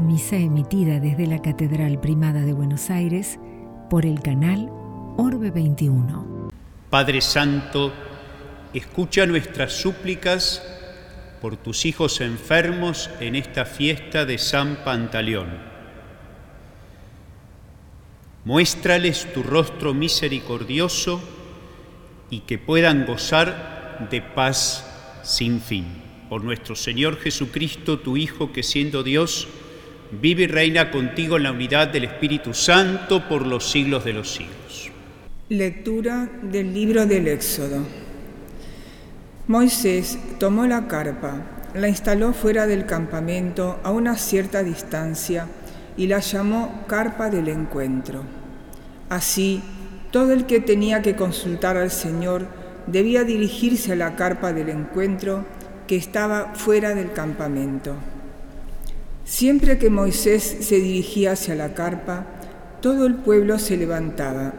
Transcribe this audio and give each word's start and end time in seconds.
Misa 0.00 0.36
emitida 0.36 0.98
desde 0.98 1.26
la 1.26 1.40
Catedral 1.40 2.00
Primada 2.00 2.40
de 2.40 2.52
Buenos 2.52 2.90
Aires 2.90 3.38
por 3.88 4.04
el 4.04 4.20
canal 4.20 4.68
Orbe 5.16 5.50
21. 5.50 6.50
Padre 6.90 7.20
Santo, 7.20 7.92
escucha 8.72 9.24
nuestras 9.26 9.72
súplicas 9.72 10.62
por 11.40 11.56
tus 11.56 11.84
hijos 11.84 12.20
enfermos 12.20 13.08
en 13.20 13.36
esta 13.36 13.64
fiesta 13.64 14.24
de 14.24 14.38
San 14.38 14.84
Pantaleón. 14.84 15.48
Muéstrales 18.44 19.32
tu 19.32 19.42
rostro 19.42 19.94
misericordioso 19.94 21.22
y 22.30 22.40
que 22.40 22.58
puedan 22.58 23.06
gozar 23.06 24.08
de 24.10 24.22
paz 24.22 25.20
sin 25.22 25.60
fin 25.60 25.86
por 26.28 26.42
nuestro 26.42 26.74
Señor 26.74 27.18
Jesucristo, 27.20 28.00
tu 28.00 28.16
Hijo, 28.16 28.52
que 28.52 28.62
siendo 28.64 29.02
Dios, 29.02 29.46
vive 30.20 30.44
y 30.44 30.46
reina 30.46 30.90
contigo 30.90 31.36
en 31.36 31.44
la 31.44 31.52
unidad 31.52 31.88
del 31.88 32.04
Espíritu 32.04 32.54
Santo 32.54 33.28
por 33.28 33.46
los 33.46 33.70
siglos 33.70 34.04
de 34.04 34.12
los 34.12 34.32
siglos. 34.32 34.90
Lectura 35.48 36.28
del 36.42 36.72
libro 36.72 37.06
del 37.06 37.28
Éxodo. 37.28 37.86
Moisés 39.46 40.18
tomó 40.38 40.66
la 40.66 40.88
carpa, 40.88 41.42
la 41.74 41.88
instaló 41.88 42.32
fuera 42.32 42.66
del 42.66 42.86
campamento 42.86 43.78
a 43.82 43.90
una 43.90 44.16
cierta 44.16 44.62
distancia 44.62 45.46
y 45.96 46.06
la 46.06 46.20
llamó 46.20 46.84
carpa 46.86 47.28
del 47.28 47.48
encuentro. 47.48 48.22
Así, 49.10 49.62
todo 50.10 50.32
el 50.32 50.46
que 50.46 50.60
tenía 50.60 51.02
que 51.02 51.14
consultar 51.14 51.76
al 51.76 51.90
Señor 51.90 52.46
debía 52.86 53.24
dirigirse 53.24 53.92
a 53.92 53.96
la 53.96 54.16
carpa 54.16 54.52
del 54.52 54.70
encuentro 54.70 55.44
que 55.86 55.96
estaba 55.96 56.54
fuera 56.54 56.94
del 56.94 57.12
campamento. 57.12 57.96
Siempre 59.24 59.78
que 59.78 59.88
Moisés 59.88 60.58
se 60.60 60.76
dirigía 60.76 61.32
hacia 61.32 61.54
la 61.54 61.72
carpa, 61.72 62.26
todo 62.82 63.06
el 63.06 63.14
pueblo 63.14 63.58
se 63.58 63.78
levantaba, 63.78 64.52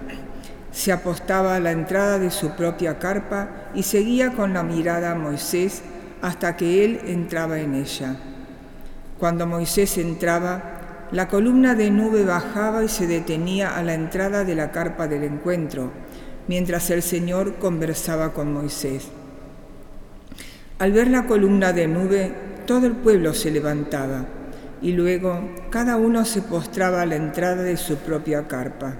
se 0.71 0.91
apostaba 0.91 1.55
a 1.55 1.59
la 1.59 1.71
entrada 1.71 2.17
de 2.17 2.31
su 2.31 2.49
propia 2.55 2.97
carpa 2.97 3.69
y 3.75 3.83
seguía 3.83 4.31
con 4.31 4.55
la 4.55 4.63
mirada 4.63 5.11
a 5.11 5.15
Moisés 5.15 5.83
hasta 6.23 6.57
que 6.57 6.83
él 6.83 6.99
entraba 7.05 7.59
en 7.59 7.75
ella. 7.75 8.17
Cuando 9.19 9.45
Moisés 9.45 9.99
entraba, 9.99 11.07
la 11.11 11.27
columna 11.27 11.75
de 11.75 11.91
nube 11.91 12.25
bajaba 12.25 12.83
y 12.83 12.89
se 12.89 13.05
detenía 13.05 13.77
a 13.77 13.83
la 13.83 13.93
entrada 13.93 14.43
de 14.43 14.55
la 14.55 14.71
carpa 14.71 15.07
del 15.07 15.25
encuentro, 15.25 15.91
mientras 16.47 16.89
el 16.89 17.03
Señor 17.03 17.57
conversaba 17.57 18.33
con 18.33 18.51
Moisés. 18.51 19.09
Al 20.79 20.91
ver 20.91 21.11
la 21.11 21.27
columna 21.27 21.71
de 21.71 21.87
nube, 21.87 22.33
todo 22.65 22.87
el 22.87 22.93
pueblo 22.93 23.35
se 23.35 23.51
levantaba 23.51 24.25
y 24.85 24.91
luego 24.91 25.49
cada 25.71 25.97
uno 25.97 26.25
se 26.25 26.43
postraba 26.43 27.01
a 27.01 27.05
la 27.07 27.15
entrada 27.15 27.63
de 27.63 27.75
su 27.75 27.95
propia 27.95 28.47
carpa. 28.47 28.93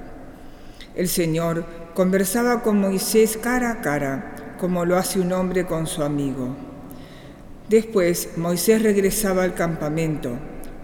El 0.96 1.08
Señor 1.08 1.64
conversaba 1.94 2.64
con 2.64 2.80
Moisés 2.80 3.38
cara 3.38 3.70
a 3.70 3.82
cara, 3.82 4.56
como 4.60 4.84
lo 4.84 4.98
hace 4.98 5.20
un 5.20 5.32
hombre 5.32 5.68
con 5.68 5.86
su 5.86 6.02
amigo. 6.02 6.56
Después 7.70 8.36
Moisés 8.36 8.82
regresaba 8.82 9.44
al 9.44 9.54
campamento, 9.54 10.32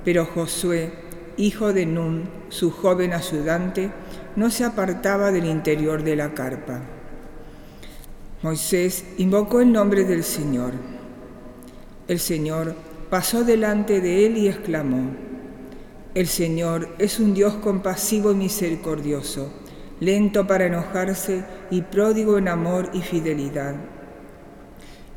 pero 0.05 0.27
Josué, 0.27 0.93
hijo 1.35 1.73
de 1.73 1.87
Nun, 1.87 2.29
su 2.49 2.69
joven 2.69 3.13
ayudante, 3.13 3.89
no 4.35 4.51
se 4.51 4.65
apartaba 4.65 5.31
del 5.31 5.45
interior 5.45 6.03
de 6.03 6.15
la 6.15 6.35
carpa. 6.35 6.79
Moisés 8.43 9.03
invocó 9.17 9.61
el 9.61 9.71
nombre 9.71 10.03
del 10.03 10.23
Señor. 10.23 10.73
El 12.07 12.19
Señor 12.19 12.75
pasó 13.11 13.43
delante 13.43 13.99
de 13.99 14.25
él 14.25 14.37
y 14.37 14.47
exclamó, 14.47 15.11
El 16.15 16.27
Señor 16.27 16.95
es 16.97 17.19
un 17.19 17.33
Dios 17.33 17.55
compasivo 17.55 18.31
y 18.31 18.35
misericordioso, 18.35 19.51
lento 19.99 20.47
para 20.47 20.67
enojarse 20.67 21.43
y 21.69 21.81
pródigo 21.81 22.37
en 22.37 22.47
amor 22.47 22.89
y 22.93 23.01
fidelidad. 23.01 23.75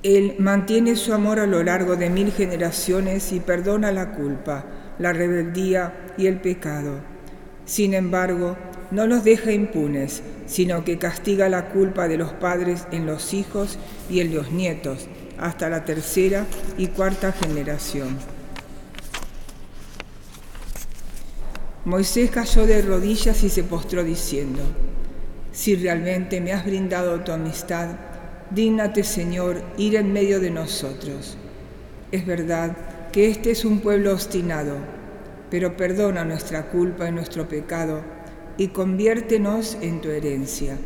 Él 0.03 0.35
mantiene 0.41 0.97
su 0.97 1.15
amor 1.15 1.39
a 1.39 1.47
lo 1.47 1.63
largo 1.63 1.95
de 1.95 2.11
mil 2.11 2.33
generaciones 2.33 3.31
y 3.31 3.39
perdona 3.39 3.93
la 3.93 4.17
culpa, 4.17 4.65
la 4.99 5.13
rebeldía 5.13 6.15
y 6.19 6.27
el 6.27 6.41
pecado. 6.41 6.97
Sin 7.65 7.95
embargo, 7.95 8.57
no 8.91 9.07
los 9.07 9.23
deja 9.23 9.53
impunes, 9.53 10.25
sino 10.47 10.85
que 10.85 10.99
castiga 10.99 11.49
la 11.49 11.69
culpa 11.69 12.09
de 12.09 12.17
los 12.17 12.33
padres 12.33 12.89
en 12.91 13.07
los 13.07 13.33
hijos 13.35 13.79
y 14.11 14.19
en 14.19 14.35
los 14.35 14.51
nietos, 14.51 15.07
hasta 15.39 15.69
la 15.69 15.85
tercera 15.85 16.47
y 16.79 16.89
cuarta 16.89 17.33
generación. 17.33 18.19
Moisés 21.85 22.31
cayó 22.31 22.67
de 22.67 22.81
rodillas 22.81 23.43
y 23.43 23.51
se 23.51 23.63
postró 23.63 24.03
diciendo, 24.03 24.63
si 25.53 25.77
realmente 25.77 26.41
me 26.41 26.53
has 26.53 26.65
brindado 26.65 27.21
tu 27.21 27.33
amistad, 27.33 27.89
dígnate 28.51 29.05
Señor 29.05 29.63
ir 29.77 29.97
en 29.97 30.13
medio 30.13 30.41
de 30.41 30.51
nosotros. 30.51 31.37
Es 32.11 32.25
verdad 32.25 32.77
que 33.13 33.29
este 33.29 33.51
es 33.51 33.65
un 33.65 33.81
pueblo 33.81 34.13
obstinado, 34.13 34.77
pero 35.51 35.77
perdona 35.77 36.25
nuestra 36.25 36.71
culpa 36.71 37.09
y 37.09 37.13
nuestro 37.13 37.49
pecado 37.49 38.03
y 38.57 38.69
conviértenos 38.69 39.77
en 39.81 40.01
tu 40.01 40.09
herencia. 40.11 40.79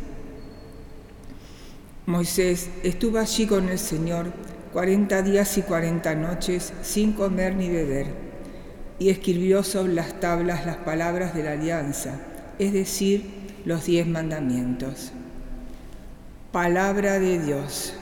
Moisés 2.09 2.71
estuvo 2.81 3.19
allí 3.19 3.45
con 3.45 3.69
el 3.69 3.77
Señor 3.77 4.33
cuarenta 4.73 5.21
días 5.21 5.59
y 5.59 5.61
cuarenta 5.61 6.15
noches 6.15 6.73
sin 6.81 7.13
comer 7.13 7.53
ni 7.53 7.69
beber, 7.69 8.07
y 8.97 9.09
escribió 9.09 9.61
sobre 9.61 9.93
las 9.93 10.19
tablas 10.19 10.65
las 10.65 10.77
palabras 10.77 11.35
de 11.35 11.43
la 11.43 11.51
alianza, 11.51 12.19
es 12.57 12.73
decir, 12.73 13.29
los 13.63 13.85
diez 13.85 14.07
mandamientos. 14.07 15.11
Palabra 16.51 17.19
de 17.19 17.37
Dios. 17.37 17.93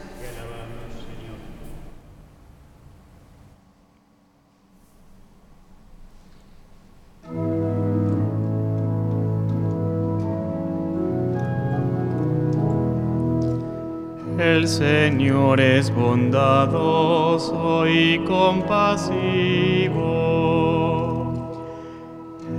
El 14.58 14.68
Señor 14.68 15.62
es 15.62 15.94
bondadoso 15.94 17.88
y 17.88 18.18
compasivo. 18.26 19.14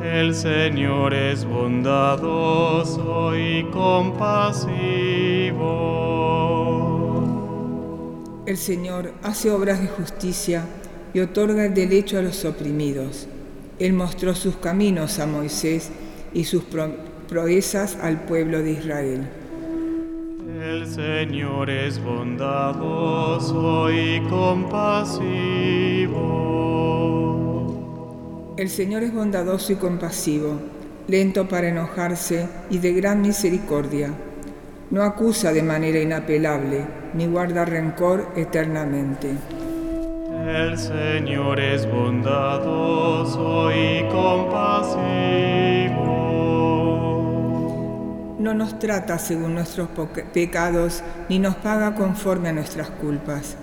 El 0.04 0.32
Señor 0.32 1.12
es 1.12 1.44
bondadoso 1.44 3.37
y 3.37 3.64
compasivo. 3.72 4.44
El 8.47 8.56
Señor 8.56 9.12
hace 9.25 9.50
obras 9.50 9.81
de 9.81 9.88
justicia 9.88 10.66
y 11.12 11.19
otorga 11.19 11.66
el 11.66 11.75
derecho 11.75 12.16
a 12.16 12.22
los 12.22 12.44
oprimidos. 12.44 13.26
Él 13.81 13.92
mostró 13.92 14.37
sus 14.37 14.54
caminos 14.58 15.19
a 15.19 15.26
Moisés 15.26 15.91
y 16.32 16.44
sus 16.44 16.62
proezas 17.28 17.98
al 18.00 18.22
pueblo 18.22 18.62
de 18.62 18.70
Israel. 18.70 19.38
El 20.68 20.86
Señor 20.86 21.70
es 21.70 22.04
bondadoso 22.04 23.90
y 23.90 24.20
compasivo. 24.28 25.24
El 28.58 28.69
Señor 28.69 29.02
es 29.02 29.14
bondadoso 29.14 29.72
y 29.72 29.76
compasivo, 29.76 30.60
lento 31.06 31.48
para 31.48 31.69
enojarse 31.69 32.46
y 32.69 32.81
de 32.81 32.93
gran 32.93 33.22
misericordia. 33.22 34.12
No 34.90 35.04
acusa 35.04 35.54
de 35.54 35.62
manera 35.62 36.00
inapelable, 36.00 36.84
ni 37.14 37.26
guarda 37.26 37.64
rencor 37.64 38.28
eternamente. 38.37 39.31
El 40.46 40.76
Señor 40.76 41.60
es 41.60 41.90
bondadoso 41.90 43.70
y 43.72 44.06
compasivo 44.10 46.18
no 48.38 48.55
nos 48.55 48.79
trata 48.79 49.19
según 49.19 49.55
nuestros 49.55 49.88
pecados, 50.32 51.02
ni 51.29 51.38
nos 51.38 51.56
paga 51.56 51.94
conforme 51.94 52.49
a 52.49 52.52
nuestras 52.52 52.88
culpas. 52.90 53.56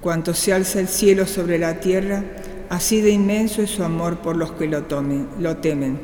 Cuanto 0.00 0.34
se 0.34 0.52
alza 0.52 0.80
el 0.80 0.88
cielo 0.88 1.26
sobre 1.26 1.58
la 1.58 1.80
tierra, 1.80 2.22
así 2.68 3.00
de 3.00 3.10
inmenso 3.10 3.62
es 3.62 3.70
su 3.70 3.82
amor 3.82 4.18
por 4.18 4.36
los 4.36 4.52
que 4.52 4.66
lo, 4.66 4.82
tomen, 4.82 5.28
lo 5.38 5.56
temen. 5.56 5.98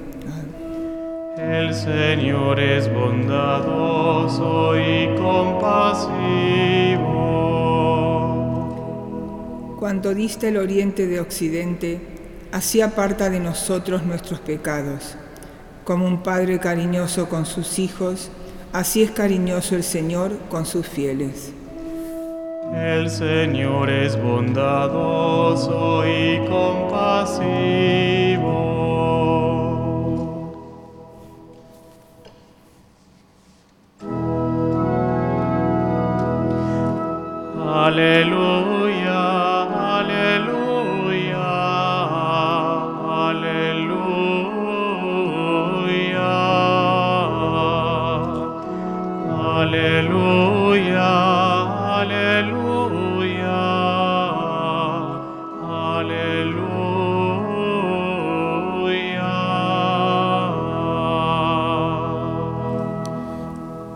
El 1.36 1.74
Señor 1.74 2.58
es 2.60 2.92
bondadoso 2.92 4.78
y 4.78 5.14
compasivo. 5.16 7.10
Cuanto 9.78 10.14
dista 10.14 10.48
el 10.48 10.56
oriente 10.58 11.06
de 11.06 11.20
occidente, 11.20 12.00
así 12.52 12.80
aparta 12.82 13.30
de 13.30 13.40
nosotros 13.40 14.04
nuestros 14.04 14.40
pecados. 14.40 15.16
Como 15.84 16.06
un 16.06 16.22
padre 16.22 16.58
cariñoso 16.58 17.28
con 17.28 17.46
sus 17.46 17.78
hijos, 17.78 18.30
así 18.72 19.02
es 19.02 19.10
cariñoso 19.10 19.74
el 19.76 19.82
Señor 19.82 20.38
con 20.48 20.66
sus 20.66 20.86
fieles. 20.86 21.52
El 22.74 23.10
Señor 23.10 23.90
es 23.90 24.16
bondadoso 24.22 26.04
y 26.06 26.38
compasivo. 26.48 27.80
Aleluya, 37.90 39.18
aleluya, 39.98 40.69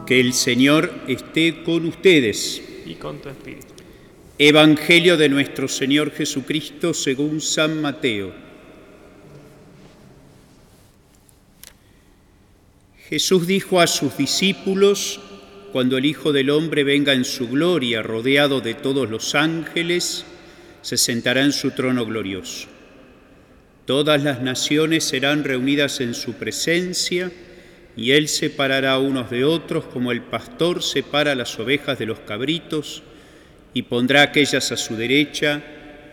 Que 0.06 0.20
el 0.20 0.34
Señor 0.34 0.92
esté 1.08 1.62
con 1.62 1.86
ustedes. 1.86 2.62
Y 2.84 2.94
con 2.94 3.22
tu 3.22 3.30
espíritu. 3.30 3.68
Evangelio 4.38 5.16
de 5.16 5.28
nuestro 5.28 5.66
Señor 5.68 6.10
Jesucristo 6.10 6.92
según 6.92 7.40
San 7.40 7.80
Mateo. 7.80 8.32
Jesús 13.08 13.46
dijo 13.46 13.80
a 13.80 13.86
sus 13.86 14.16
discípulos, 14.16 15.20
cuando 15.72 15.96
el 15.96 16.04
Hijo 16.04 16.32
del 16.32 16.50
Hombre 16.50 16.84
venga 16.84 17.12
en 17.12 17.24
su 17.24 17.48
gloria, 17.48 18.02
rodeado 18.02 18.60
de 18.60 18.74
todos 18.74 19.08
los 19.08 19.34
ángeles, 19.34 20.24
se 20.82 20.96
sentará 20.96 21.42
en 21.42 21.52
su 21.52 21.70
trono 21.70 22.04
glorioso. 22.04 22.68
Todas 23.86 24.22
las 24.22 24.42
naciones 24.42 25.04
serán 25.04 25.44
reunidas 25.44 26.00
en 26.00 26.14
su 26.14 26.34
presencia, 26.34 27.30
y 27.96 28.12
él 28.12 28.28
separará 28.28 28.98
unos 28.98 29.30
de 29.30 29.44
otros 29.44 29.84
como 29.84 30.10
el 30.10 30.22
pastor 30.22 30.82
separa 30.82 31.34
las 31.34 31.58
ovejas 31.58 31.98
de 31.98 32.06
los 32.06 32.20
cabritos, 32.20 33.02
y 33.72 33.82
pondrá 33.82 34.22
aquellas 34.22 34.70
a 34.70 34.76
su 34.76 34.96
derecha 34.96 35.60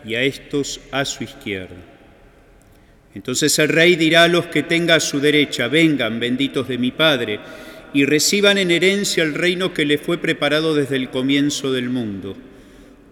y 0.04 0.16
a 0.16 0.24
estos 0.24 0.82
a 0.92 1.06
su 1.06 1.24
izquierda. 1.24 1.78
Entonces 3.14 3.58
el 3.60 3.70
rey 3.70 3.96
dirá 3.96 4.24
a 4.24 4.28
los 4.28 4.48
que 4.48 4.64
tenga 4.64 4.96
a 4.96 5.00
su 5.00 5.20
derecha, 5.20 5.68
vengan, 5.68 6.20
benditos 6.20 6.68
de 6.68 6.78
mi 6.78 6.92
Padre, 6.92 7.40
y 7.94 8.06
reciban 8.06 8.58
en 8.58 8.72
herencia 8.72 9.24
el 9.24 9.34
reino 9.34 9.74
que 9.74 9.86
le 9.86 9.98
fue 9.98 10.18
preparado 10.18 10.74
desde 10.74 10.96
el 10.96 11.10
comienzo 11.10 11.72
del 11.72 11.90
mundo. 11.90 12.36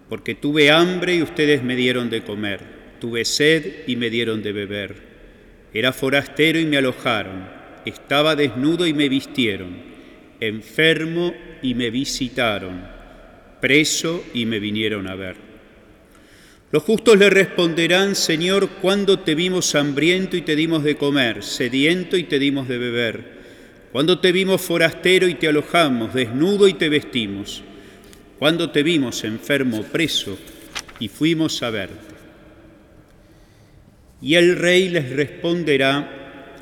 Porque 0.07 0.35
tuve 0.35 0.71
hambre 0.71 1.15
y 1.15 1.21
ustedes 1.21 1.63
me 1.63 1.75
dieron 1.75 2.09
de 2.09 2.23
comer, 2.23 2.61
tuve 2.99 3.25
sed 3.25 3.83
y 3.87 3.97
me 3.97 4.09
dieron 4.09 4.41
de 4.41 4.53
beber, 4.53 4.95
era 5.73 5.93
forastero 5.93 6.59
y 6.59 6.65
me 6.65 6.77
alojaron, 6.77 7.58
estaba 7.85 8.35
desnudo 8.35 8.85
y 8.85 8.93
me 8.93 9.09
vistieron, 9.09 9.77
enfermo 10.39 11.33
y 11.61 11.73
me 11.73 11.89
visitaron, 11.89 12.81
preso 13.59 14.23
y 14.33 14.45
me 14.45 14.59
vinieron 14.59 15.07
a 15.07 15.15
ver. 15.15 15.49
Los 16.71 16.83
justos 16.83 17.17
le 17.17 17.31
responderán, 17.31 18.15
Señor, 18.15 18.69
¿cuándo 18.81 19.19
te 19.19 19.33
vimos 19.33 19.73
hambriento 19.73 20.37
y 20.37 20.41
te 20.41 20.55
dimos 20.55 20.83
de 20.83 20.97
comer, 20.97 21.43
sediento 21.43 22.15
y 22.15 22.23
te 22.23 22.37
dimos 22.37 22.67
de 22.67 22.77
beber? 22.77 23.39
¿Cuándo 23.91 24.19
te 24.19 24.31
vimos 24.31 24.61
forastero 24.61 25.27
y 25.27 25.33
te 25.33 25.47
alojamos, 25.47 26.13
desnudo 26.13 26.67
y 26.67 26.73
te 26.73 26.89
vestimos? 26.89 27.63
¿Cuándo 28.37 28.69
te 28.69 28.83
vimos 28.83 29.23
enfermo, 29.23 29.81
preso 29.81 30.37
y 30.99 31.07
fuimos 31.07 31.63
a 31.63 31.71
verte? 31.71 32.15
Y 34.21 34.35
el 34.35 34.55
rey 34.55 34.89
les 34.89 35.09
responderá, 35.09 36.18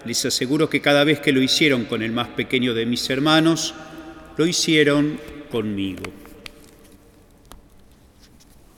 les 0.07 0.25
aseguro 0.25 0.69
que 0.69 0.81
cada 0.81 1.03
vez 1.03 1.19
que 1.19 1.33
lo 1.33 1.41
hicieron 1.41 1.83
con 1.85 2.01
el 2.01 2.13
más 2.13 2.29
pequeño 2.29 2.73
de 2.73 2.85
mis 2.85 3.09
hermanos, 3.09 3.75
lo 4.37 4.47
hicieron 4.47 5.19
conmigo. 5.51 6.03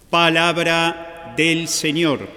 Palabra 0.09 1.33
del 1.37 1.67
Señor. 1.67 2.27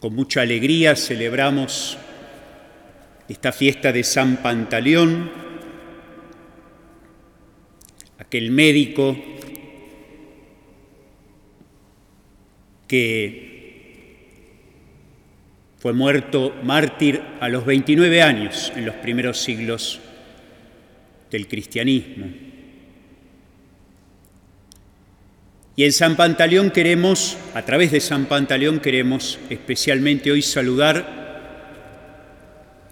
Con 0.00 0.14
mucha 0.14 0.42
alegría 0.42 0.96
celebramos 0.96 1.96
esta 3.28 3.52
fiesta 3.52 3.90
de 3.90 4.04
San 4.04 4.36
Pantaleón, 4.38 5.43
aquel 8.34 8.50
médico 8.50 9.16
que 12.88 14.50
fue 15.78 15.92
muerto 15.92 16.52
mártir 16.64 17.22
a 17.38 17.48
los 17.48 17.64
29 17.64 18.22
años 18.22 18.72
en 18.74 18.86
los 18.86 18.96
primeros 18.96 19.40
siglos 19.40 20.00
del 21.30 21.46
cristianismo. 21.46 22.26
Y 25.76 25.84
en 25.84 25.92
San 25.92 26.16
Pantaleón 26.16 26.72
queremos, 26.72 27.38
a 27.54 27.62
través 27.62 27.92
de 27.92 28.00
San 28.00 28.26
Pantaleón 28.26 28.80
queremos 28.80 29.38
especialmente 29.48 30.32
hoy 30.32 30.42
saludar 30.42 31.06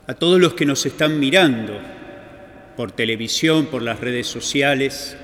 a 0.06 0.14
todos 0.14 0.40
los 0.40 0.54
que 0.54 0.66
nos 0.66 0.86
están 0.86 1.18
mirando 1.18 1.80
por 2.76 2.92
televisión, 2.92 3.66
por 3.66 3.82
las 3.82 3.98
redes 3.98 4.28
sociales, 4.28 5.16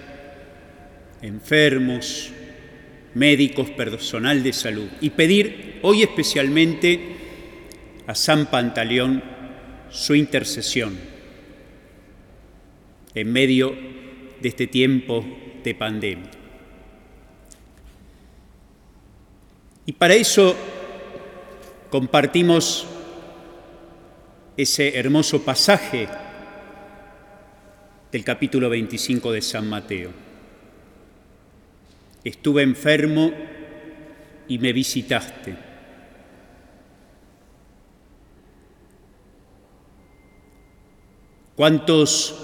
enfermos, 1.23 2.31
médicos, 3.15 3.71
personal 3.71 4.43
de 4.43 4.53
salud, 4.53 4.89
y 5.01 5.11
pedir 5.11 5.81
hoy 5.83 6.03
especialmente 6.03 7.01
a 8.07 8.15
San 8.15 8.47
Pantaleón 8.47 9.23
su 9.91 10.15
intercesión 10.15 10.99
en 13.15 13.33
medio 13.33 13.75
de 14.41 14.49
este 14.49 14.67
tiempo 14.67 15.25
de 15.65 15.75
pandemia. 15.75 16.31
Y 19.87 19.93
para 19.93 20.15
eso 20.15 20.55
compartimos 21.91 22.87
ese 24.57 24.99
hermoso 24.99 25.43
pasaje 25.43 26.09
del 28.13 28.25
capítulo 28.25 28.69
25 28.69 29.33
de 29.33 29.43
San 29.43 29.69
Mateo. 29.69 30.28
Estuve 32.29 32.63
enfermo 32.63 33.33
y 34.49 34.59
me 34.59 34.75
visitaste. 34.75 35.55
¿Cuántos 41.57 42.35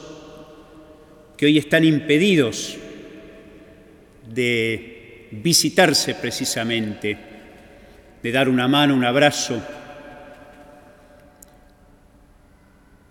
que 1.36 1.44
hoy 1.44 1.58
están 1.58 1.84
impedidos 1.84 2.78
de 4.26 5.28
visitarse 5.32 6.14
precisamente, 6.14 7.18
de 8.22 8.32
dar 8.32 8.48
una 8.48 8.66
mano, 8.66 8.94
un 8.94 9.04
abrazo, 9.04 9.62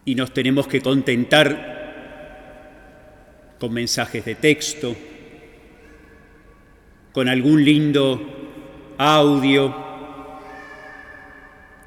y 0.06 0.15
nos 0.15 0.34
tenemos 0.34 0.68
que 0.68 0.82
contentar 0.82 1.84
con 3.60 3.72
mensajes 3.72 4.25
de 4.25 4.34
texto, 4.34 5.12
con 7.13 7.29
algún 7.29 7.63
lindo 7.63 8.22
audio, 8.98 9.74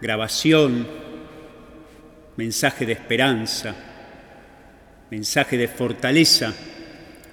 grabación, 0.01 0.87
mensaje 2.37 2.87
de 2.87 2.93
esperanza? 2.93 3.75
mensaje 5.11 5.57
de 5.57 5.69
fortaleza 5.69 6.53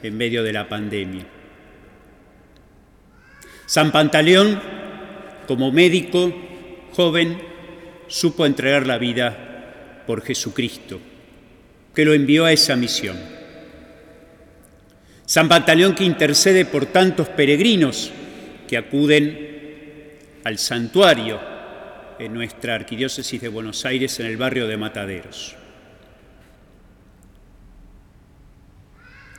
en 0.02 0.18
medio 0.18 0.44
de 0.44 0.54
la 0.54 0.68
pandemia. 0.68 1.26
San 3.66 3.92
Pantaleón, 3.92 4.62
como 5.48 5.72
médico 5.72 6.32
joven, 6.92 7.38
supo 8.08 8.46
entregar 8.46 8.86
la 8.86 8.98
vida 8.98 10.04
por 10.06 10.22
Jesucristo, 10.22 11.00
que 11.96 12.06
lo 12.06 12.14
envió 12.14 12.46
a 12.46 12.52
esa 12.52 12.76
misión. 12.76 13.18
San 15.26 15.48
Pantaleón 15.48 15.96
que 15.96 16.04
intercede 16.04 16.66
por 16.66 16.86
tantos 16.88 17.30
peregrinos 17.30 18.12
que 18.68 18.78
acuden 18.78 19.50
al 20.44 20.58
santuario 20.58 21.40
en 22.20 22.34
nuestra 22.34 22.76
arquidiócesis 22.76 23.42
de 23.42 23.48
Buenos 23.48 23.86
Aires 23.86 24.20
en 24.20 24.26
el 24.26 24.38
barrio 24.38 24.68
de 24.68 24.78
Mataderos. 24.78 25.56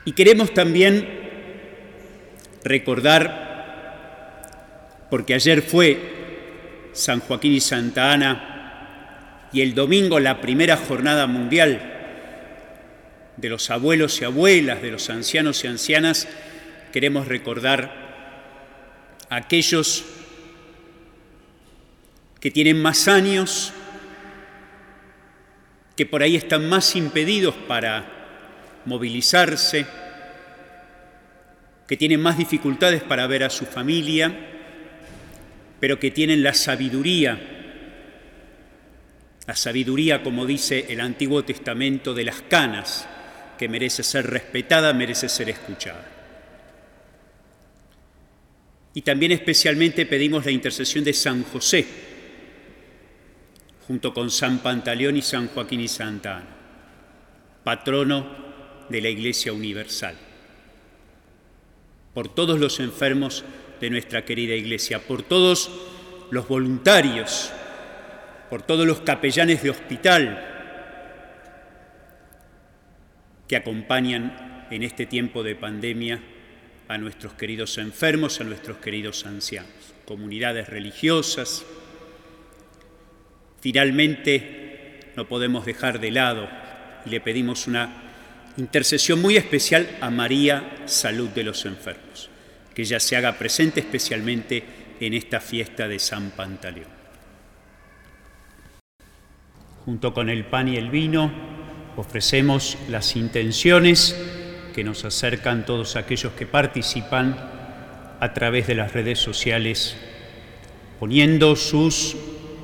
Y 0.05 0.13
queremos 0.13 0.53
también 0.53 1.07
recordar, 2.63 3.45
porque 5.09 5.33
ayer 5.33 5.61
fue 5.61 6.89
San 6.93 7.19
Joaquín 7.19 7.53
y 7.53 7.59
Santa 7.59 8.11
Ana 8.11 9.49
y 9.51 9.61
el 9.61 9.73
domingo 9.73 10.19
la 10.19 10.41
primera 10.41 10.77
jornada 10.77 11.27
mundial 11.27 11.94
de 13.37 13.49
los 13.49 13.69
abuelos 13.69 14.21
y 14.21 14.25
abuelas, 14.25 14.81
de 14.81 14.91
los 14.91 15.09
ancianos 15.09 15.63
y 15.63 15.67
ancianas, 15.67 16.27
queremos 16.91 17.27
recordar 17.27 18.05
a 19.29 19.35
aquellos 19.35 20.05
que 22.39 22.51
tienen 22.51 22.81
más 22.81 23.07
años, 23.07 23.73
que 25.95 26.05
por 26.05 26.21
ahí 26.21 26.35
están 26.35 26.67
más 26.69 26.95
impedidos 26.95 27.55
para 27.67 28.05
movilizarse, 28.85 29.85
que 31.87 31.97
tienen 31.97 32.21
más 32.21 32.37
dificultades 32.37 33.03
para 33.03 33.27
ver 33.27 33.43
a 33.43 33.49
su 33.49 33.65
familia, 33.65 34.33
pero 35.79 35.99
que 35.99 36.11
tienen 36.11 36.43
la 36.43 36.53
sabiduría, 36.53 37.39
la 39.47 39.55
sabiduría, 39.55 40.23
como 40.23 40.45
dice 40.45 40.87
el 40.89 40.99
Antiguo 41.01 41.43
Testamento, 41.43 42.13
de 42.13 42.23
las 42.23 42.41
canas, 42.41 43.07
que 43.57 43.69
merece 43.69 44.03
ser 44.03 44.27
respetada, 44.27 44.93
merece 44.93 45.29
ser 45.29 45.49
escuchada. 45.49 46.05
Y 48.93 49.01
también 49.01 49.33
especialmente 49.33 50.05
pedimos 50.05 50.45
la 50.45 50.51
intercesión 50.51 51.03
de 51.03 51.13
San 51.13 51.43
José, 51.43 51.85
junto 53.87 54.13
con 54.13 54.31
San 54.31 54.59
Pantaleón 54.59 55.17
y 55.17 55.21
San 55.21 55.47
Joaquín 55.49 55.81
y 55.81 55.87
Santa 55.87 56.37
Ana, 56.37 56.55
patrono 57.63 58.25
de 58.89 59.01
la 59.01 59.09
Iglesia 59.09 59.51
Universal, 59.51 60.15
por 62.13 62.33
todos 62.33 62.59
los 62.59 62.79
enfermos 62.79 63.43
de 63.81 63.89
nuestra 63.89 64.23
querida 64.23 64.55
Iglesia, 64.55 64.99
por 64.99 65.23
todos 65.23 65.69
los 66.31 66.47
voluntarios, 66.47 67.51
por 68.49 68.61
todos 68.61 68.87
los 68.87 69.01
capellanes 69.01 69.61
de 69.61 69.71
hospital, 69.71 70.54
que 73.47 73.55
acompañan 73.55 74.67
en 74.71 74.83
este 74.83 75.05
tiempo 75.05 75.43
de 75.43 75.55
pandemia 75.55 76.21
a 76.87 76.97
nuestros 76.97 77.33
queridos 77.33 77.77
enfermos, 77.77 78.41
a 78.41 78.43
nuestros 78.43 78.77
queridos 78.77 79.25
ancianos, 79.25 79.71
comunidades 80.05 80.69
religiosas. 80.69 81.65
Finalmente, 83.59 85.11
no 85.15 85.27
podemos 85.27 85.65
dejar 85.65 85.99
de 85.99 86.11
lado 86.11 86.47
y 87.05 87.09
le 87.09 87.21
pedimos 87.21 87.67
una 87.67 88.03
intercesión 88.57 89.21
muy 89.21 89.37
especial 89.37 89.97
a 90.01 90.09
María, 90.09 90.83
salud 90.85 91.29
de 91.29 91.43
los 91.43 91.65
enfermos, 91.65 92.29
que 92.73 92.83
ella 92.83 92.99
se 92.99 93.15
haga 93.15 93.37
presente 93.37 93.79
especialmente 93.79 94.63
en 94.99 95.13
esta 95.13 95.39
fiesta 95.39 95.87
de 95.87 95.99
San 95.99 96.31
Pantaleón. 96.31 96.95
Junto 99.85 100.13
con 100.13 100.29
el 100.29 100.45
pan 100.45 100.67
y 100.67 100.77
el 100.77 100.89
vino, 100.89 101.54
ofrecemos 101.97 102.77
las 102.89 103.15
intenciones 103.15 104.15
que 104.73 104.83
nos 104.83 105.05
acercan 105.05 105.65
todos 105.65 105.95
aquellos 105.95 106.33
que 106.33 106.45
participan 106.45 107.37
a 108.19 108.33
través 108.33 108.67
de 108.67 108.75
las 108.75 108.93
redes 108.93 109.19
sociales, 109.19 109.95
poniendo 110.99 111.55
sus 111.55 112.17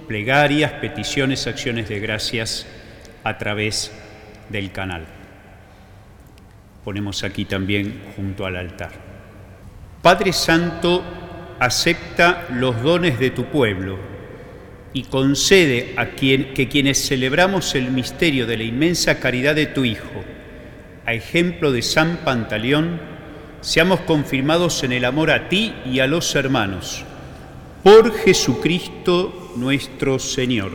plegarias, 0.08 0.74
peticiones, 0.74 1.48
acciones 1.48 1.88
de 1.88 2.00
gracias 2.00 2.68
a 3.24 3.38
través 3.38 3.92
del 4.50 4.72
canal. 4.72 5.06
Ponemos 6.84 7.24
aquí 7.24 7.46
también 7.46 8.02
junto 8.16 8.46
al 8.46 8.58
altar. 8.58 8.92
Padre 10.02 10.34
Santo, 10.34 11.04
acepta 11.60 12.48
los 12.52 12.82
dones 12.82 13.20
de 13.20 13.30
tu 13.30 13.46
pueblo 13.46 14.11
y 14.94 15.04
concede 15.04 15.94
a 15.98 16.08
quien, 16.08 16.54
que 16.54 16.68
quienes 16.68 17.06
celebramos 17.06 17.76
el 17.76 17.92
misterio 17.92 18.46
de 18.46 18.58
la 18.58 18.64
inmensa 18.64 19.20
caridad 19.20 19.56
de 19.56 19.68
tu 19.68 19.86
Hijo, 19.86 20.24
a 21.06 21.14
ejemplo 21.14 21.72
de 21.72 21.82
San 21.82 22.18
Pantaleón, 22.18 23.00
seamos 23.62 24.02
confirmados 24.02 24.84
en 24.84 24.92
el 24.92 25.06
amor 25.06 25.32
a 25.32 25.48
ti 25.50 25.74
y 25.86 26.00
a 26.00 26.08
los 26.08 26.36
hermanos. 26.36 27.06
Por 27.84 28.14
Jesucristo 28.14 29.54
nuestro 29.56 30.20
Señor. 30.20 30.72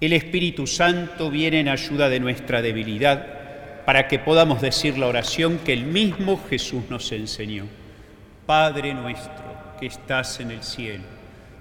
El 0.00 0.12
Espíritu 0.12 0.66
Santo 0.66 1.30
viene 1.30 1.60
en 1.60 1.68
ayuda 1.68 2.08
de 2.08 2.20
nuestra 2.20 2.62
debilidad 2.62 3.84
para 3.84 4.06
que 4.06 4.18
podamos 4.18 4.60
decir 4.60 4.96
la 4.96 5.08
oración 5.08 5.58
que 5.64 5.72
el 5.72 5.84
mismo 5.84 6.40
Jesús 6.48 6.84
nos 6.88 7.10
enseñó. 7.10 7.66
Padre 8.46 8.94
nuestro 8.94 9.44
que 9.80 9.86
estás 9.86 10.40
en 10.40 10.52
el 10.52 10.62
cielo 10.62 11.17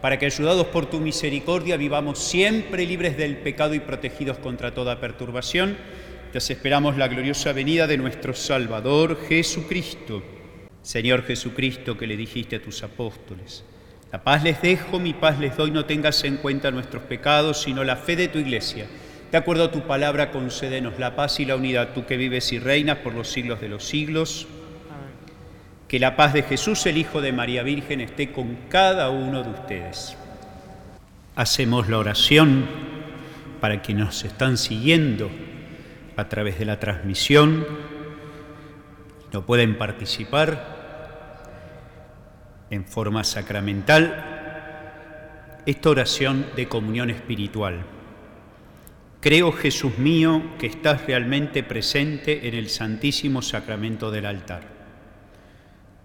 para 0.00 0.18
que 0.18 0.26
ayudados 0.26 0.66
por 0.68 0.86
tu 0.86 1.00
misericordia 1.00 1.76
vivamos 1.76 2.18
siempre 2.18 2.86
libres 2.86 3.16
del 3.16 3.38
pecado 3.38 3.74
y 3.74 3.80
protegidos 3.80 4.38
contra 4.38 4.74
toda 4.74 5.00
perturbación. 5.00 5.76
Te 6.32 6.38
esperamos 6.38 6.96
la 6.96 7.08
gloriosa 7.08 7.52
venida 7.52 7.86
de 7.86 7.96
nuestro 7.96 8.34
Salvador 8.34 9.18
Jesucristo. 9.28 10.22
Señor 10.82 11.24
Jesucristo, 11.24 11.96
que 11.96 12.06
le 12.06 12.16
dijiste 12.16 12.56
a 12.56 12.62
tus 12.62 12.82
apóstoles, 12.82 13.64
la 14.12 14.22
paz 14.22 14.44
les 14.44 14.62
dejo, 14.62 15.00
mi 15.00 15.14
paz 15.14 15.38
les 15.38 15.56
doy, 15.56 15.70
no 15.70 15.84
tengas 15.84 16.22
en 16.24 16.36
cuenta 16.36 16.70
nuestros 16.70 17.02
pecados, 17.04 17.62
sino 17.62 17.82
la 17.82 17.96
fe 17.96 18.14
de 18.16 18.28
tu 18.28 18.38
iglesia. 18.38 18.86
De 19.32 19.38
acuerdo 19.38 19.64
a 19.64 19.72
tu 19.72 19.80
palabra, 19.80 20.30
concédenos 20.30 20.98
la 20.98 21.16
paz 21.16 21.40
y 21.40 21.44
la 21.44 21.56
unidad, 21.56 21.92
tú 21.92 22.06
que 22.06 22.16
vives 22.16 22.52
y 22.52 22.60
reinas 22.60 22.98
por 22.98 23.14
los 23.14 23.28
siglos 23.28 23.60
de 23.60 23.68
los 23.68 23.84
siglos. 23.84 24.46
Que 25.88 25.98
la 26.00 26.16
paz 26.16 26.32
de 26.32 26.42
Jesús, 26.42 26.84
el 26.86 26.96
Hijo 26.96 27.20
de 27.20 27.32
María 27.32 27.62
Virgen, 27.62 28.00
esté 28.00 28.32
con 28.32 28.56
cada 28.68 29.10
uno 29.10 29.42
de 29.42 29.50
ustedes. 29.50 30.16
Hacemos 31.36 31.88
la 31.88 31.98
oración 31.98 32.66
para 33.60 33.82
quienes 33.82 34.06
nos 34.06 34.24
están 34.24 34.56
siguiendo 34.58 35.30
a 36.16 36.28
través 36.28 36.58
de 36.58 36.64
la 36.64 36.80
transmisión, 36.80 37.66
no 39.32 39.44
pueden 39.44 39.76
participar 39.76 40.76
en 42.70 42.84
forma 42.84 43.22
sacramental, 43.22 44.32
esta 45.66 45.90
oración 45.90 46.46
de 46.56 46.68
comunión 46.68 47.10
espiritual. 47.10 47.84
Creo, 49.20 49.52
Jesús 49.52 49.98
mío, 49.98 50.42
que 50.58 50.66
estás 50.66 51.06
realmente 51.06 51.62
presente 51.62 52.46
en 52.48 52.54
el 52.54 52.68
Santísimo 52.68 53.42
Sacramento 53.42 54.10
del 54.10 54.26
altar. 54.26 54.75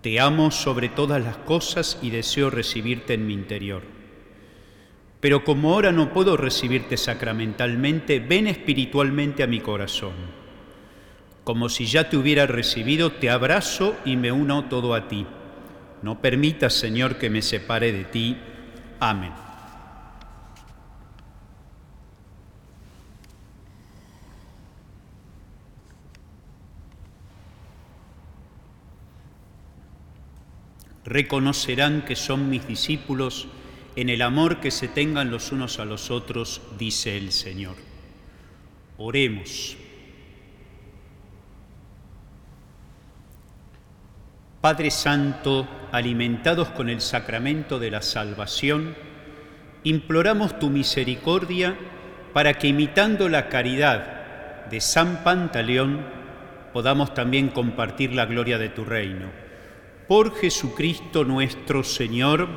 Te 0.02 0.20
amo 0.20 0.50
sobre 0.50 0.90
todas 0.90 1.24
las 1.24 1.38
cosas 1.38 2.00
y 2.02 2.10
deseo 2.10 2.50
recibirte 2.50 3.14
en 3.14 3.28
mi 3.28 3.34
interior. 3.34 3.84
Pero 5.20 5.44
como 5.44 5.74
ahora 5.74 5.92
no 5.92 6.12
puedo 6.12 6.36
recibirte 6.38 6.98
sacramentalmente, 6.98 8.20
ven 8.20 8.48
espiritualmente 8.48 9.44
a 9.44 9.48
mi 9.48 9.60
corazón. 9.60 10.14
Como 11.44 11.70
si 11.70 11.86
ya 11.86 12.10
te 12.10 12.18
hubiera 12.18 12.48
recibido, 12.48 13.12
te 13.12 13.30
abrazo 13.30 13.96
y 14.04 14.16
me 14.16 14.32
uno 14.32 14.66
todo 14.66 14.96
a 14.96 15.08
ti. 15.08 15.28
No 16.02 16.20
permitas, 16.20 16.74
Señor, 16.74 17.18
que 17.18 17.30
me 17.30 17.44
separe 17.44 17.92
de 17.92 18.06
ti. 18.06 18.38
Amén. 19.00 19.51
Reconocerán 31.12 32.04
que 32.04 32.16
son 32.16 32.50
mis 32.50 32.66
discípulos 32.66 33.50
en 33.98 34.08
el 34.08 34.22
amor 34.22 34.62
que 34.62 34.72
se 34.72 34.88
tengan 34.88 35.30
los 35.30 35.52
unos 35.52 35.78
a 35.80 35.84
los 35.84 36.10
otros, 36.10 36.62
dice 36.80 37.18
el 37.18 37.34
Señor. 37.34 37.76
Oremos. 38.98 39.76
Padre 44.62 44.90
Santo, 44.90 45.68
alimentados 45.92 46.70
con 46.70 46.88
el 46.88 47.02
sacramento 47.02 47.78
de 47.78 47.92
la 47.92 48.02
salvación, 48.02 48.96
imploramos 49.84 50.60
tu 50.60 50.70
misericordia 50.70 51.76
para 52.32 52.54
que 52.54 52.68
imitando 52.70 53.28
la 53.28 53.50
caridad 53.50 54.66
de 54.68 54.80
San 54.80 55.26
Pantaleón 55.26 56.06
podamos 56.72 57.14
también 57.14 57.50
compartir 57.50 58.14
la 58.14 58.26
gloria 58.26 58.58
de 58.58 58.70
tu 58.70 58.86
reino 58.86 59.41
por 60.12 60.36
Jesucristo 60.36 61.24
nuestro 61.24 61.86
Señor. 61.86 62.50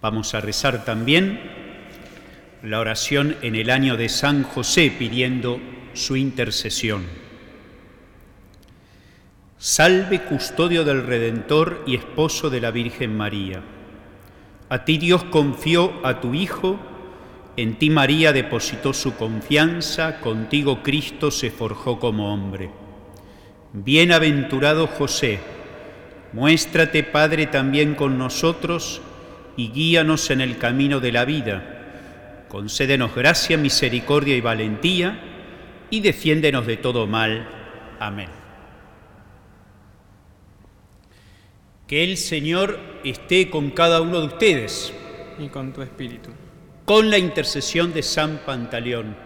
Vamos 0.00 0.32
a 0.32 0.40
rezar 0.40 0.86
también 0.86 1.38
la 2.62 2.80
oración 2.80 3.36
en 3.42 3.54
el 3.54 3.68
año 3.68 3.98
de 3.98 4.08
San 4.08 4.42
José 4.42 4.90
pidiendo 4.98 5.60
su 5.92 6.16
intercesión. 6.16 7.04
Salve 9.58 10.22
custodio 10.22 10.82
del 10.82 11.06
Redentor 11.06 11.84
y 11.86 11.96
esposo 11.96 12.48
de 12.48 12.62
la 12.62 12.70
Virgen 12.70 13.14
María. 13.14 13.62
A 14.70 14.86
ti 14.86 14.96
Dios 14.96 15.24
confió 15.24 15.92
a 16.06 16.22
tu 16.22 16.32
Hijo, 16.32 16.78
en 17.58 17.78
ti 17.78 17.90
María 17.90 18.32
depositó 18.32 18.94
su 18.94 19.14
confianza, 19.16 20.20
contigo 20.20 20.82
Cristo 20.82 21.30
se 21.30 21.50
forjó 21.50 22.00
como 22.00 22.32
hombre. 22.32 22.81
Bienaventurado 23.74 24.86
José, 24.86 25.38
muéstrate 26.34 27.02
Padre 27.04 27.46
también 27.46 27.94
con 27.94 28.18
nosotros 28.18 29.00
y 29.56 29.70
guíanos 29.70 30.30
en 30.30 30.42
el 30.42 30.58
camino 30.58 31.00
de 31.00 31.10
la 31.10 31.24
vida. 31.24 32.44
Concédenos 32.48 33.14
gracia, 33.14 33.56
misericordia 33.56 34.36
y 34.36 34.42
valentía 34.42 35.18
y 35.88 36.00
defiéndenos 36.00 36.66
de 36.66 36.76
todo 36.76 37.06
mal. 37.06 37.48
Amén. 37.98 38.28
Que 41.86 42.04
el 42.04 42.18
Señor 42.18 42.78
esté 43.04 43.48
con 43.48 43.70
cada 43.70 44.02
uno 44.02 44.20
de 44.20 44.26
ustedes. 44.26 44.92
Y 45.38 45.48
con 45.48 45.72
tu 45.72 45.80
espíritu. 45.80 46.28
Con 46.84 47.10
la 47.10 47.16
intercesión 47.16 47.94
de 47.94 48.02
San 48.02 48.42
Pantaleón, 48.44 49.16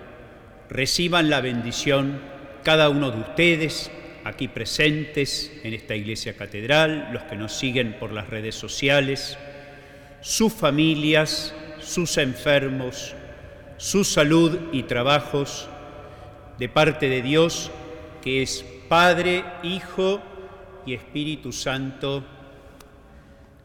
reciban 0.68 1.30
la 1.30 1.40
bendición 1.40 2.20
cada 2.62 2.88
uno 2.90 3.10
de 3.10 3.20
ustedes 3.20 3.90
aquí 4.26 4.48
presentes 4.48 5.52
en 5.62 5.72
esta 5.72 5.94
iglesia 5.94 6.36
catedral, 6.36 7.10
los 7.12 7.22
que 7.24 7.36
nos 7.36 7.52
siguen 7.52 7.96
por 7.98 8.12
las 8.12 8.28
redes 8.28 8.56
sociales, 8.56 9.38
sus 10.20 10.52
familias, 10.52 11.54
sus 11.78 12.18
enfermos, 12.18 13.14
su 13.76 14.02
salud 14.02 14.58
y 14.72 14.82
trabajos, 14.82 15.68
de 16.58 16.68
parte 16.68 17.08
de 17.08 17.22
Dios, 17.22 17.70
que 18.20 18.42
es 18.42 18.64
Padre, 18.88 19.44
Hijo 19.62 20.20
y 20.84 20.94
Espíritu 20.94 21.52
Santo. 21.52 22.24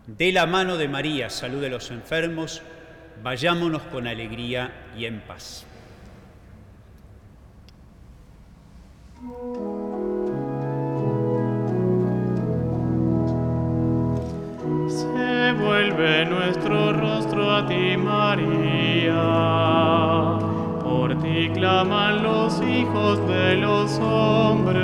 De 0.06 0.32
la 0.32 0.46
mano 0.46 0.77
de 0.77 0.88
María, 0.88 1.32
salud 1.32 1.62
de 1.62 1.70
los 1.70 1.89
enfermos, 1.89 2.62
vayámonos 3.24 3.82
con 3.84 4.06
alegría 4.06 4.91
y 4.96 5.06
en 5.06 5.22
paz. 5.22 5.65
Vuelve 15.62 16.25
nuestro 16.25 16.94
rostro 16.94 17.51
a 17.51 17.65
ti, 17.65 17.96
María. 17.98 19.22
Por 20.84 21.15
ti 21.22 21.50
claman 21.53 22.24
los 22.24 22.62
hijos 22.62 23.25
de 23.27 23.58
los 23.58 24.00
hombres. 24.00 24.82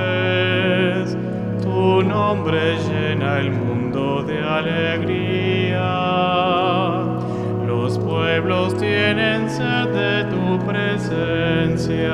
Tu 1.61 2.03
nombre 2.03 2.77
llena 2.87 3.39
el 3.39 3.51
mundo 3.51 4.23
de 4.23 4.43
alegría. 4.43 5.87
Los 7.65 7.97
pueblos 7.99 8.77
tienen 8.77 9.49
sed 9.49 9.87
de 9.89 10.23
tu 10.25 10.59
presencia. 10.65 12.13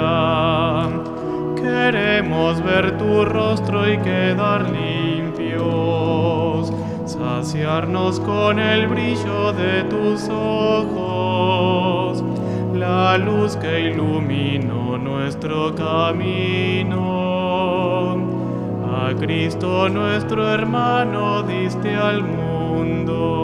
Queremos 1.56 2.62
ver 2.64 2.98
tu 2.98 3.26
rostro 3.26 3.92
y 3.92 3.98
quedar 3.98 4.70
limpios, 4.70 4.93
con 8.26 8.58
el 8.58 8.88
brillo 8.88 9.52
de 9.52 9.84
tus 9.90 10.30
ojos, 10.30 12.24
la 12.74 13.18
luz 13.18 13.58
que 13.58 13.92
iluminó 13.92 14.98
nuestro 14.98 15.76
camino. 15.76 17.02
A 18.90 19.14
Cristo 19.20 19.90
nuestro 19.90 20.50
hermano 20.54 21.44
diste 21.44 21.94
al 21.94 22.24
mundo. 22.24 23.43